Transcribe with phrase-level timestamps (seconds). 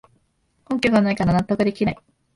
[0.67, 1.97] 根拠がないから納得できない